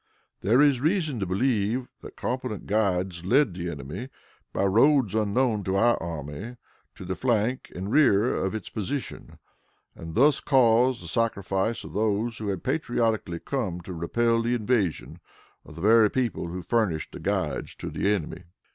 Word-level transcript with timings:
There 0.41 0.63
is 0.63 0.81
reason 0.81 1.19
to 1.19 1.27
believe 1.27 1.87
that 2.01 2.15
competent 2.17 2.65
guides 2.65 3.23
led 3.23 3.53
the 3.53 3.69
enemy, 3.69 4.09
by 4.51 4.63
roads 4.63 5.13
unknown 5.13 5.63
to 5.65 5.75
our 5.75 6.01
army, 6.01 6.57
to 6.95 7.05
the 7.05 7.13
flank 7.13 7.71
and 7.75 7.91
rear 7.91 8.35
of 8.35 8.55
its 8.55 8.67
position, 8.67 9.37
and 9.95 10.15
thus 10.15 10.39
caused 10.39 11.03
the 11.03 11.07
sacrifice 11.07 11.83
of 11.83 11.93
those 11.93 12.39
who 12.39 12.47
had 12.47 12.63
patriotically 12.63 13.37
come 13.41 13.79
to 13.81 13.93
repel 13.93 14.41
the 14.41 14.55
invasion 14.55 15.19
of 15.63 15.75
the 15.75 15.81
very 15.81 16.09
people 16.09 16.47
who 16.47 16.63
furnished 16.63 17.11
the 17.11 17.19
guides 17.19 17.75
to 17.75 17.91
the 17.91 18.11
enemy. 18.11 18.45